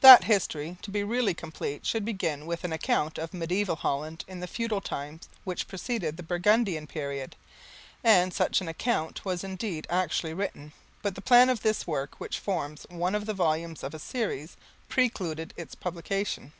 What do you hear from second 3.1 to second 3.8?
of mediaeval